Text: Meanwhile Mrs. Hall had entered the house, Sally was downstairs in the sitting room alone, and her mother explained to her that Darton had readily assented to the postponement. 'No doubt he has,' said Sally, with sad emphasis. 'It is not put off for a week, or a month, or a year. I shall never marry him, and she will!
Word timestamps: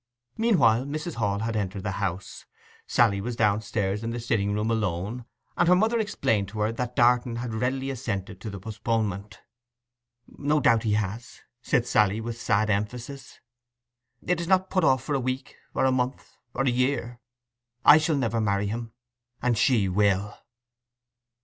Meanwhile 0.35 0.85
Mrs. 0.85 1.13
Hall 1.17 1.41
had 1.41 1.55
entered 1.55 1.83
the 1.83 1.91
house, 2.01 2.47
Sally 2.87 3.21
was 3.21 3.35
downstairs 3.35 4.03
in 4.03 4.09
the 4.09 4.19
sitting 4.19 4.51
room 4.51 4.71
alone, 4.71 5.25
and 5.55 5.67
her 5.67 5.75
mother 5.75 5.99
explained 5.99 6.47
to 6.47 6.59
her 6.61 6.71
that 6.71 6.95
Darton 6.95 7.35
had 7.35 7.53
readily 7.53 7.91
assented 7.91 8.41
to 8.41 8.49
the 8.49 8.59
postponement. 8.59 9.41
'No 10.27 10.59
doubt 10.59 10.81
he 10.81 10.93
has,' 10.93 11.41
said 11.61 11.85
Sally, 11.85 12.19
with 12.19 12.41
sad 12.41 12.71
emphasis. 12.71 13.41
'It 14.25 14.41
is 14.41 14.47
not 14.47 14.71
put 14.71 14.83
off 14.83 15.03
for 15.03 15.13
a 15.13 15.19
week, 15.19 15.55
or 15.75 15.85
a 15.85 15.91
month, 15.91 16.31
or 16.55 16.63
a 16.63 16.71
year. 16.71 17.19
I 17.85 17.99
shall 17.99 18.17
never 18.17 18.41
marry 18.41 18.65
him, 18.65 18.93
and 19.39 19.55
she 19.55 19.87
will! 19.87 20.35